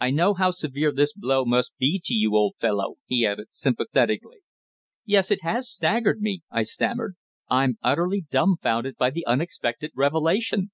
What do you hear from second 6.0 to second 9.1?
me," I stammered. "I'm utterly dumfounded by